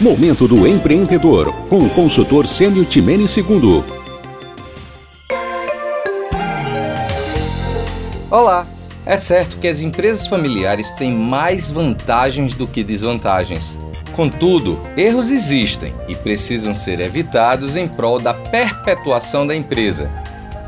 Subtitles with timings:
[0.00, 3.82] Momento do Empreendedor, com o consultor Sênio Timene II.
[8.30, 8.64] Olá!
[9.04, 13.76] É certo que as empresas familiares têm mais vantagens do que desvantagens.
[14.14, 20.08] Contudo, erros existem e precisam ser evitados em prol da perpetuação da empresa.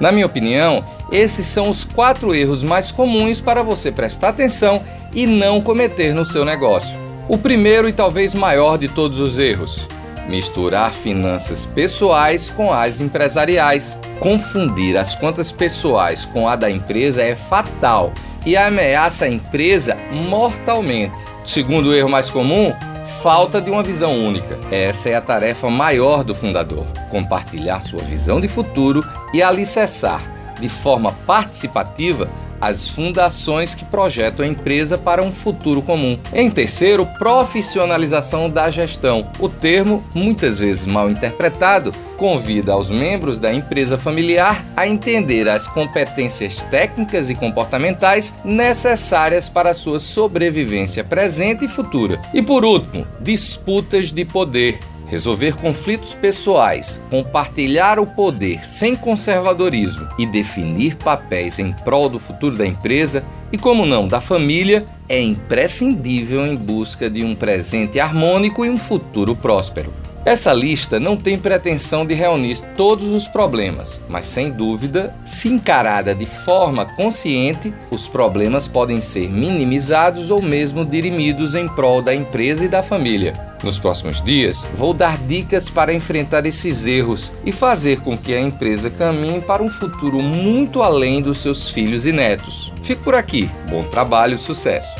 [0.00, 4.82] Na minha opinião, esses são os quatro erros mais comuns para você prestar atenção
[5.14, 7.09] e não cometer no seu negócio.
[7.30, 9.86] O primeiro e talvez maior de todos os erros:
[10.28, 13.96] misturar finanças pessoais com as empresariais.
[14.18, 18.12] Confundir as contas pessoais com a da empresa é fatal
[18.44, 19.96] e ameaça a empresa
[20.28, 21.16] mortalmente.
[21.44, 22.74] Segundo erro mais comum,
[23.22, 24.58] falta de uma visão única.
[24.68, 30.20] Essa é a tarefa maior do fundador: compartilhar sua visão de futuro e alicerçar,
[30.58, 32.28] de forma participativa,
[32.60, 36.18] as fundações que projetam a empresa para um futuro comum.
[36.32, 39.30] Em terceiro, profissionalização da gestão.
[39.38, 45.66] O termo, muitas vezes mal interpretado, convida aos membros da empresa familiar a entender as
[45.66, 52.20] competências técnicas e comportamentais necessárias para sua sobrevivência presente e futura.
[52.34, 54.78] E por último, disputas de poder
[55.10, 62.56] resolver conflitos pessoais, compartilhar o poder sem conservadorismo e definir papéis em prol do futuro
[62.56, 68.64] da empresa e, como não, da família, é imprescindível em busca de um presente harmônico
[68.64, 69.92] e um futuro próspero.
[70.24, 76.14] Essa lista não tem pretensão de reunir todos os problemas, mas sem dúvida, se encarada
[76.14, 82.66] de forma consciente, os problemas podem ser minimizados ou mesmo dirimidos em prol da empresa
[82.66, 83.32] e da família.
[83.62, 88.40] Nos próximos dias, vou dar dicas para enfrentar esses erros e fazer com que a
[88.40, 92.70] empresa caminhe para um futuro muito além dos seus filhos e netos.
[92.82, 93.48] Fico por aqui.
[93.70, 94.96] Bom trabalho, sucesso.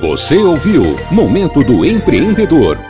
[0.00, 2.89] Você ouviu Momento do Empreendedor